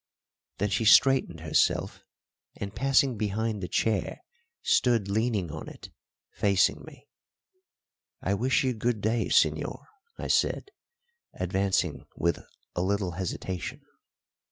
Then 0.57 0.71
she 0.71 0.83
straightened 0.85 1.41
herself, 1.41 2.03
and, 2.55 2.73
passing 2.73 3.19
behind 3.19 3.61
the 3.61 3.67
chair, 3.67 4.21
stood 4.63 5.07
leaning 5.07 5.51
on 5.51 5.67
it, 5.69 5.91
facing 6.31 6.83
me. 6.83 7.07
"I 8.19 8.33
wish 8.33 8.63
you 8.63 8.73
good 8.73 8.99
day, 8.99 9.27
señor," 9.27 9.85
I 10.17 10.25
said, 10.27 10.69
advancing 11.35 12.07
with 12.15 12.39
a 12.75 12.81
little 12.81 13.11
hesitation. 13.11 13.83